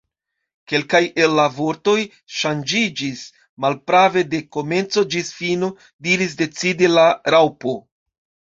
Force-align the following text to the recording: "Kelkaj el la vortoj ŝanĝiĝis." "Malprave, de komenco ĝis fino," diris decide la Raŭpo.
"Kelkaj 0.71 1.01
el 1.25 1.35
la 1.39 1.43
vortoj 1.57 1.95
ŝanĝiĝis." 2.37 3.21
"Malprave, 3.67 4.25
de 4.33 4.41
komenco 4.59 5.05
ĝis 5.17 5.31
fino," 5.43 5.73
diris 6.09 6.37
decide 6.43 6.93
la 6.99 7.09
Raŭpo. 7.39 7.79